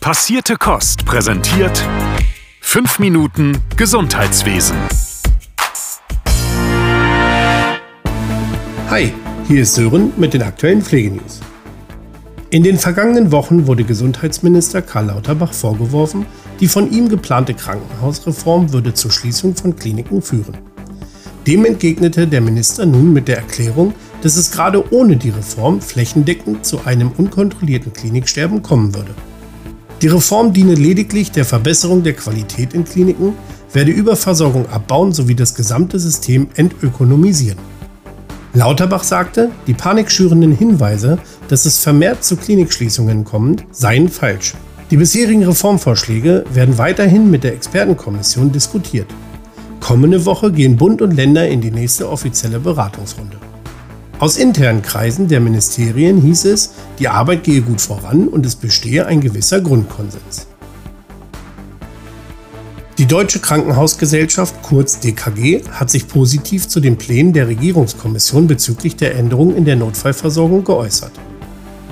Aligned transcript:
Passierte 0.00 0.56
Kost 0.56 1.04
präsentiert 1.04 1.86
5 2.62 3.00
Minuten 3.00 3.58
Gesundheitswesen. 3.76 4.74
Hi, 8.88 9.12
hier 9.46 9.60
ist 9.60 9.74
Sören 9.74 10.14
mit 10.16 10.32
den 10.32 10.42
aktuellen 10.42 10.80
Pflegenews. 10.80 11.40
In 12.48 12.62
den 12.62 12.78
vergangenen 12.78 13.30
Wochen 13.30 13.66
wurde 13.66 13.84
Gesundheitsminister 13.84 14.80
Karl 14.80 15.08
Lauterbach 15.08 15.52
vorgeworfen, 15.52 16.24
die 16.60 16.68
von 16.68 16.90
ihm 16.90 17.10
geplante 17.10 17.52
Krankenhausreform 17.52 18.72
würde 18.72 18.94
zur 18.94 19.10
Schließung 19.10 19.54
von 19.54 19.76
Kliniken 19.76 20.22
führen. 20.22 20.56
Dem 21.46 21.66
entgegnete 21.66 22.26
der 22.26 22.40
Minister 22.40 22.86
nun 22.86 23.12
mit 23.12 23.28
der 23.28 23.36
Erklärung, 23.36 23.92
dass 24.22 24.36
es 24.36 24.50
gerade 24.50 24.82
ohne 24.94 25.18
die 25.18 25.30
Reform 25.30 25.82
flächendeckend 25.82 26.64
zu 26.64 26.86
einem 26.86 27.12
unkontrollierten 27.18 27.92
Kliniksterben 27.92 28.62
kommen 28.62 28.94
würde. 28.94 29.14
Die 30.02 30.08
Reform 30.08 30.54
diene 30.54 30.74
lediglich 30.74 31.30
der 31.30 31.44
Verbesserung 31.44 32.02
der 32.02 32.14
Qualität 32.14 32.72
in 32.72 32.84
Kliniken, 32.84 33.34
werde 33.72 33.90
Überversorgung 33.90 34.66
abbauen 34.70 35.12
sowie 35.12 35.34
das 35.34 35.54
gesamte 35.54 35.98
System 35.98 36.48
entökonomisieren. 36.54 37.58
Lauterbach 38.54 39.04
sagte, 39.04 39.50
die 39.66 39.74
panikschürenden 39.74 40.52
Hinweise, 40.52 41.18
dass 41.48 41.66
es 41.66 41.78
vermehrt 41.78 42.24
zu 42.24 42.36
Klinikschließungen 42.36 43.24
kommt, 43.24 43.64
seien 43.70 44.08
falsch. 44.08 44.54
Die 44.90 44.96
bisherigen 44.96 45.44
Reformvorschläge 45.44 46.44
werden 46.52 46.78
weiterhin 46.78 47.30
mit 47.30 47.44
der 47.44 47.52
Expertenkommission 47.52 48.50
diskutiert. 48.50 49.06
Kommende 49.80 50.24
Woche 50.24 50.50
gehen 50.50 50.76
Bund 50.76 51.02
und 51.02 51.12
Länder 51.12 51.46
in 51.46 51.60
die 51.60 51.70
nächste 51.70 52.08
offizielle 52.08 52.58
Beratungsrunde. 52.58 53.36
Aus 54.20 54.36
internen 54.36 54.82
Kreisen 54.82 55.28
der 55.28 55.40
Ministerien 55.40 56.20
hieß 56.20 56.44
es, 56.44 56.72
die 56.98 57.08
Arbeit 57.08 57.42
gehe 57.42 57.62
gut 57.62 57.80
voran 57.80 58.28
und 58.28 58.44
es 58.44 58.54
bestehe 58.54 59.06
ein 59.06 59.22
gewisser 59.22 59.62
Grundkonsens. 59.62 60.46
Die 62.98 63.06
Deutsche 63.06 63.38
Krankenhausgesellschaft, 63.38 64.60
kurz 64.60 65.00
DKG, 65.00 65.62
hat 65.70 65.88
sich 65.88 66.06
positiv 66.06 66.68
zu 66.68 66.80
den 66.80 66.98
Plänen 66.98 67.32
der 67.32 67.48
Regierungskommission 67.48 68.46
bezüglich 68.46 68.94
der 68.94 69.14
Änderungen 69.14 69.56
in 69.56 69.64
der 69.64 69.76
Notfallversorgung 69.76 70.64
geäußert. 70.64 71.12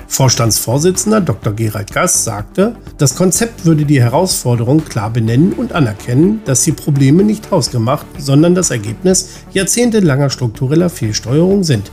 Vorstandsvorsitzender 0.07 1.21
Dr. 1.21 1.53
Gerald 1.53 1.91
Gass 1.91 2.23
sagte, 2.23 2.75
das 2.99 3.15
Konzept 3.15 3.65
würde 3.65 3.85
die 3.85 4.03
Herausforderung 4.03 4.85
klar 4.85 5.09
benennen 5.09 5.53
und 5.53 5.73
anerkennen, 5.73 6.41
dass 6.45 6.61
die 6.61 6.73
Probleme 6.73 7.23
nicht 7.23 7.49
hausgemacht, 7.49 8.05
sondern 8.19 8.53
das 8.53 8.69
Ergebnis 8.69 9.29
jahrzehntelanger 9.51 10.29
struktureller 10.29 10.91
Fehlsteuerung 10.91 11.63
sind. 11.63 11.89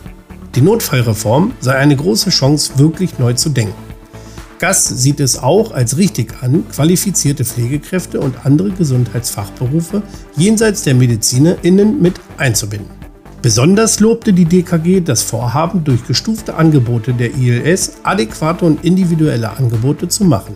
Die 0.57 0.63
Notfallreform 0.63 1.53
sei 1.61 1.75
eine 1.75 1.95
große 1.95 2.31
Chance, 2.31 2.79
wirklich 2.79 3.19
neu 3.19 3.35
zu 3.35 3.51
denken. 3.51 3.75
Gass 4.59 4.89
sieht 4.89 5.21
es 5.21 5.39
auch 5.39 5.71
als 5.71 5.99
richtig 5.99 6.33
an, 6.41 6.65
qualifizierte 6.71 7.45
Pflegekräfte 7.45 8.19
und 8.19 8.47
andere 8.47 8.71
Gesundheitsfachberufe 8.71 10.03
jenseits 10.35 10.83
der 10.83 10.95
MedizinerInnen 10.95 12.01
mit 12.01 12.15
einzubinden. 12.39 12.89
Besonders 13.43 14.01
lobte 14.01 14.33
die 14.33 14.47
DKG 14.47 15.01
das 15.01 15.23
Vorhaben, 15.23 15.85
durch 15.85 16.07
gestufte 16.07 16.55
Angebote 16.55 17.13
der 17.13 17.35
ILS 17.35 17.99
adäquate 18.03 18.65
und 18.65 18.83
individuelle 18.83 19.51
Angebote 19.51 20.09
zu 20.09 20.25
machen. 20.25 20.55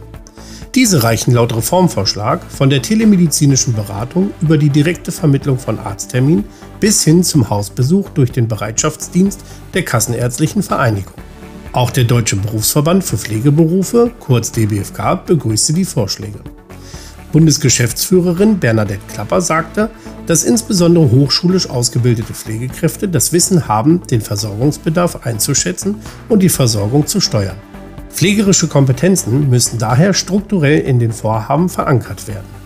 Diese 0.77 1.03
reichen 1.03 1.33
laut 1.35 1.55
Reformvorschlag 1.57 2.45
von 2.49 2.71
der 2.71 2.81
telemedizinischen 2.81 3.75
Beratung 3.75 4.31
über 4.41 4.57
die 4.57 4.71
direkte 4.71 5.11
Vermittlung 5.11 5.59
von 5.59 5.81
Arzttermin 5.81 6.45
bis 6.79 7.03
hin 7.03 7.25
zum 7.25 7.51
Hausbesuch 7.51 8.11
durch 8.11 8.31
den 8.31 8.47
Bereitschaftsdienst 8.47 9.41
der 9.75 9.85
Kassenärztlichen 9.85 10.63
Vereinigung. 10.63 11.15
Auch 11.73 11.91
der 11.91 12.05
Deutsche 12.05 12.37
Berufsverband 12.37 13.03
für 13.03 13.19
Pflegeberufe, 13.19 14.13
kurz 14.21 14.53
DBFK, 14.53 15.27
begrüßte 15.27 15.73
die 15.73 15.85
Vorschläge. 15.85 16.39
Bundesgeschäftsführerin 17.33 18.61
Bernadette 18.61 19.03
Klapper 19.13 19.41
sagte, 19.41 19.91
dass 20.27 20.45
insbesondere 20.45 21.11
hochschulisch 21.11 21.69
ausgebildete 21.69 22.33
Pflegekräfte 22.33 23.09
das 23.09 23.33
Wissen 23.33 23.67
haben, 23.67 24.03
den 24.09 24.21
Versorgungsbedarf 24.21 25.27
einzuschätzen 25.27 25.97
und 26.29 26.45
die 26.45 26.49
Versorgung 26.49 27.09
zu 27.09 27.21
steuern. 27.21 27.57
Pflegerische 28.13 28.69
Kompetenzen 28.69 29.49
müssen 29.49 29.79
daher 29.79 30.13
strukturell 30.13 30.81
in 30.81 30.99
den 30.99 31.13
Vorhaben 31.13 31.69
verankert 31.69 32.29
werden. 32.29 32.61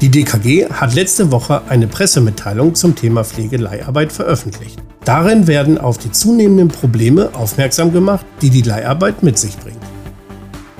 Die 0.00 0.10
DKG 0.10 0.66
hat 0.70 0.94
letzte 0.94 1.32
Woche 1.32 1.62
eine 1.68 1.88
Pressemitteilung 1.88 2.74
zum 2.74 2.94
Thema 2.94 3.24
Pflegeleiharbeit 3.24 4.12
veröffentlicht. 4.12 4.80
Darin 5.04 5.46
werden 5.46 5.78
auf 5.78 5.98
die 5.98 6.12
zunehmenden 6.12 6.68
Probleme 6.68 7.30
aufmerksam 7.32 7.92
gemacht, 7.92 8.24
die 8.42 8.50
die 8.50 8.62
Leiharbeit 8.62 9.22
mit 9.22 9.38
sich 9.38 9.56
bringt. 9.56 9.78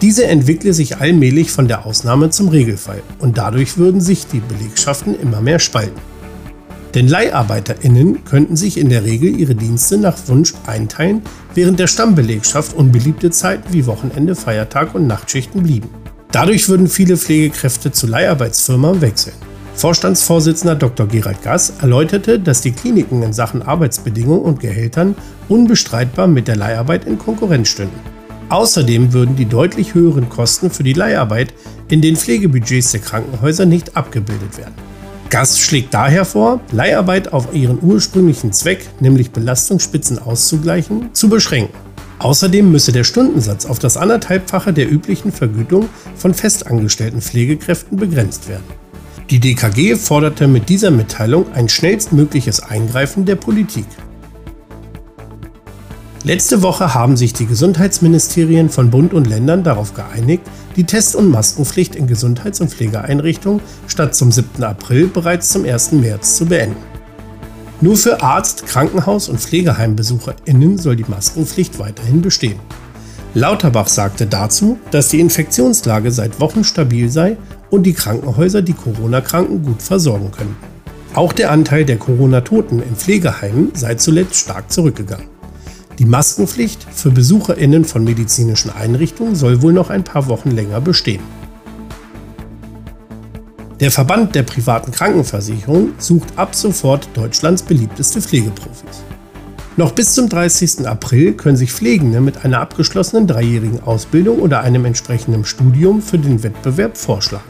Diese 0.02 0.26
entwickle 0.26 0.72
sich 0.72 0.98
allmählich 0.98 1.50
von 1.50 1.66
der 1.66 1.84
Ausnahme 1.84 2.30
zum 2.30 2.48
Regelfall 2.48 3.02
und 3.18 3.38
dadurch 3.38 3.78
würden 3.78 4.00
sich 4.00 4.26
die 4.26 4.40
Belegschaften 4.40 5.18
immer 5.18 5.40
mehr 5.40 5.58
spalten. 5.58 6.07
Denn 6.94 7.06
LeiharbeiterInnen 7.06 8.24
könnten 8.24 8.56
sich 8.56 8.78
in 8.78 8.88
der 8.88 9.04
Regel 9.04 9.38
ihre 9.38 9.54
Dienste 9.54 9.98
nach 9.98 10.16
Wunsch 10.26 10.54
einteilen, 10.66 11.22
während 11.54 11.78
der 11.78 11.86
Stammbelegschaft 11.86 12.74
unbeliebte 12.74 13.30
Zeiten 13.30 13.72
wie 13.72 13.86
Wochenende, 13.86 14.34
Feiertag 14.34 14.94
und 14.94 15.06
Nachtschichten 15.06 15.62
blieben. 15.62 15.90
Dadurch 16.32 16.68
würden 16.68 16.88
viele 16.88 17.16
Pflegekräfte 17.16 17.92
zu 17.92 18.06
Leiharbeitsfirmen 18.06 19.00
wechseln. 19.00 19.36
Vorstandsvorsitzender 19.74 20.74
Dr. 20.74 21.06
Gerald 21.06 21.42
Gass 21.42 21.72
erläuterte, 21.80 22.40
dass 22.40 22.62
die 22.62 22.72
Kliniken 22.72 23.22
in 23.22 23.32
Sachen 23.32 23.62
Arbeitsbedingungen 23.62 24.42
und 24.42 24.60
Gehältern 24.60 25.14
unbestreitbar 25.48 26.26
mit 26.26 26.48
der 26.48 26.56
Leiharbeit 26.56 27.06
in 27.06 27.16
Konkurrenz 27.16 27.68
stünden. 27.68 28.00
Außerdem 28.48 29.12
würden 29.12 29.36
die 29.36 29.44
deutlich 29.44 29.94
höheren 29.94 30.28
Kosten 30.28 30.70
für 30.70 30.82
die 30.82 30.94
Leiharbeit 30.94 31.54
in 31.88 32.02
den 32.02 32.16
Pflegebudgets 32.16 32.92
der 32.92 33.00
Krankenhäuser 33.00 33.66
nicht 33.66 33.96
abgebildet 33.96 34.58
werden. 34.58 34.87
Gast 35.30 35.60
schlägt 35.60 35.92
daher 35.92 36.24
vor, 36.24 36.60
Leiharbeit 36.72 37.32
auf 37.32 37.54
ihren 37.54 37.78
ursprünglichen 37.82 38.52
Zweck, 38.52 38.88
nämlich 39.00 39.30
Belastungsspitzen 39.30 40.18
auszugleichen, 40.18 41.10
zu 41.12 41.28
beschränken. 41.28 41.74
Außerdem 42.18 42.72
müsse 42.72 42.92
der 42.92 43.04
Stundensatz 43.04 43.66
auf 43.66 43.78
das 43.78 43.96
anderthalbfache 43.96 44.72
der 44.72 44.90
üblichen 44.90 45.30
Vergütung 45.30 45.88
von 46.16 46.34
festangestellten 46.34 47.20
Pflegekräften 47.20 47.98
begrenzt 47.98 48.48
werden. 48.48 48.64
Die 49.30 49.38
DKG 49.38 49.96
forderte 49.96 50.48
mit 50.48 50.70
dieser 50.70 50.90
Mitteilung 50.90 51.52
ein 51.52 51.68
schnellstmögliches 51.68 52.60
Eingreifen 52.60 53.26
der 53.26 53.36
Politik. 53.36 53.84
Letzte 56.24 56.62
Woche 56.62 56.94
haben 56.94 57.16
sich 57.16 57.34
die 57.34 57.46
Gesundheitsministerien 57.46 58.70
von 58.70 58.90
Bund 58.90 59.12
und 59.12 59.26
Ländern 59.26 59.62
darauf 59.62 59.94
geeinigt, 59.94 60.42
die 60.78 60.84
Test- 60.84 61.16
und 61.16 61.28
Maskenpflicht 61.28 61.96
in 61.96 62.06
Gesundheits- 62.06 62.60
und 62.60 62.70
Pflegeeinrichtungen 62.70 63.60
statt 63.88 64.14
zum 64.14 64.30
7. 64.30 64.62
April 64.62 65.08
bereits 65.08 65.48
zum 65.48 65.64
1. 65.64 65.92
März 65.92 66.36
zu 66.36 66.46
beenden. 66.46 66.76
Nur 67.80 67.96
für 67.96 68.22
Arzt-, 68.22 68.64
Krankenhaus- 68.64 69.28
und 69.28 69.40
PflegeheimbesucherInnen 69.40 70.78
soll 70.78 70.94
die 70.94 71.04
Maskenpflicht 71.08 71.80
weiterhin 71.80 72.22
bestehen. 72.22 72.60
Lauterbach 73.34 73.88
sagte 73.88 74.26
dazu, 74.26 74.78
dass 74.92 75.08
die 75.08 75.18
Infektionslage 75.18 76.12
seit 76.12 76.40
Wochen 76.40 76.62
stabil 76.62 77.10
sei 77.10 77.36
und 77.70 77.82
die 77.82 77.92
Krankenhäuser 77.92 78.62
die 78.62 78.72
Corona-Kranken 78.72 79.64
gut 79.64 79.82
versorgen 79.82 80.30
können. 80.30 80.56
Auch 81.12 81.32
der 81.32 81.50
Anteil 81.50 81.84
der 81.86 81.96
Corona-Toten 81.96 82.80
in 82.80 82.94
Pflegeheimen 82.94 83.72
sei 83.74 83.96
zuletzt 83.96 84.36
stark 84.36 84.70
zurückgegangen. 84.70 85.37
Die 85.98 86.04
Maskenpflicht 86.04 86.86
für 86.92 87.10
BesucherInnen 87.10 87.84
von 87.84 88.04
medizinischen 88.04 88.70
Einrichtungen 88.70 89.34
soll 89.34 89.62
wohl 89.62 89.72
noch 89.72 89.90
ein 89.90 90.04
paar 90.04 90.28
Wochen 90.28 90.52
länger 90.52 90.80
bestehen. 90.80 91.22
Der 93.80 93.90
Verband 93.90 94.34
der 94.36 94.44
privaten 94.44 94.92
Krankenversicherung 94.92 95.90
sucht 95.98 96.28
ab 96.36 96.54
sofort 96.54 97.08
Deutschlands 97.14 97.62
beliebteste 97.62 98.22
Pflegeprofis. 98.22 99.02
Noch 99.76 99.92
bis 99.92 100.14
zum 100.14 100.28
30. 100.28 100.86
April 100.86 101.32
können 101.34 101.56
sich 101.56 101.72
Pflegende 101.72 102.20
mit 102.20 102.44
einer 102.44 102.60
abgeschlossenen 102.60 103.26
dreijährigen 103.26 103.80
Ausbildung 103.80 104.38
oder 104.40 104.60
einem 104.60 104.84
entsprechenden 104.84 105.44
Studium 105.44 106.02
für 106.02 106.18
den 106.18 106.42
Wettbewerb 106.42 106.96
vorschlagen. 106.96 107.44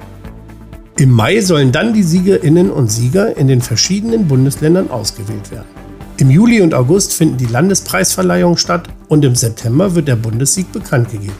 Im 0.98 1.10
Mai 1.10 1.40
sollen 1.40 1.72
dann 1.72 1.92
die 1.92 2.02
Siegerinnen 2.02 2.70
und 2.70 2.90
Sieger 2.90 3.36
in 3.36 3.46
den 3.46 3.60
verschiedenen 3.60 4.26
Bundesländern 4.26 4.90
ausgewählt 4.90 5.50
werden. 5.50 5.87
Im 6.20 6.30
Juli 6.30 6.60
und 6.62 6.74
August 6.74 7.12
finden 7.12 7.36
die 7.36 7.46
Landespreisverleihungen 7.46 8.58
statt 8.58 8.88
und 9.06 9.24
im 9.24 9.36
September 9.36 9.94
wird 9.94 10.08
der 10.08 10.16
Bundessieg 10.16 10.72
bekannt 10.72 11.12
gegeben. 11.12 11.36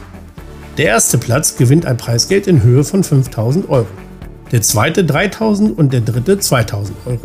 Der 0.77 0.85
erste 0.85 1.17
Platz 1.17 1.57
gewinnt 1.57 1.85
ein 1.85 1.97
Preisgeld 1.97 2.47
in 2.47 2.63
Höhe 2.63 2.85
von 2.85 3.03
5000 3.03 3.69
Euro, 3.69 3.87
der 4.53 4.61
zweite 4.61 5.03
3000 5.03 5.77
und 5.77 5.91
der 5.91 5.99
dritte 5.99 6.39
2000 6.39 6.95
Euro. 7.05 7.19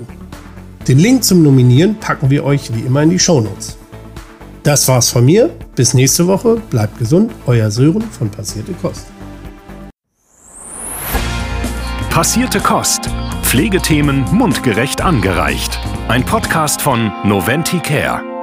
Den 0.88 0.98
Link 0.98 1.22
zum 1.22 1.44
Nominieren 1.44 1.94
packen 2.00 2.28
wir 2.28 2.42
euch 2.42 2.74
wie 2.74 2.80
immer 2.80 3.04
in 3.04 3.10
die 3.10 3.20
Shownotes. 3.20 3.76
Das 4.64 4.88
war's 4.88 5.10
von 5.10 5.24
mir. 5.24 5.50
Bis 5.76 5.94
nächste 5.94 6.26
Woche. 6.26 6.60
Bleibt 6.70 6.98
gesund. 6.98 7.30
Euer 7.46 7.70
Sören 7.70 8.02
von 8.02 8.30
Passierte 8.30 8.72
Kost. 8.82 9.06
Passierte 12.10 12.60
Kost. 12.60 13.02
Pflegethemen 13.42 14.24
mundgerecht 14.32 15.00
angereicht. 15.00 15.78
Ein 16.06 16.22
Podcast 16.22 16.82
von 16.82 17.10
Noventi 17.24 17.78
Care. 17.80 18.33